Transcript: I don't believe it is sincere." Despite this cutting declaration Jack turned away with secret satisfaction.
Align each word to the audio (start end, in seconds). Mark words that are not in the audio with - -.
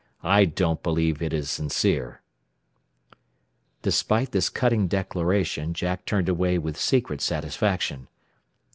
I 0.23 0.45
don't 0.45 0.81
believe 0.81 1.21
it 1.21 1.31
is 1.31 1.51
sincere." 1.51 2.23
Despite 3.83 4.31
this 4.31 4.49
cutting 4.49 4.87
declaration 4.87 5.75
Jack 5.75 6.05
turned 6.07 6.27
away 6.27 6.57
with 6.57 6.75
secret 6.75 7.21
satisfaction. 7.21 8.07